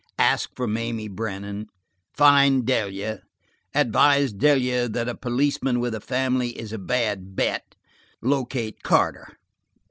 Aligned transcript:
Ask 0.17 0.49
for 0.55 0.65
Mamie 0.65 1.09
Brennan. 1.09 1.67
Find 2.15 2.65
Delia. 2.65 3.21
Advise 3.75 4.33
Delia 4.33 4.89
that 4.89 5.07
a 5.07 5.13
policeman 5.13 5.79
with 5.79 5.93
a 5.93 6.01
family 6.01 6.57
is 6.57 6.73
a 6.73 6.79
bad 6.79 7.35
bet. 7.35 7.75
Locate 8.19 8.81
Carter. 8.81 9.37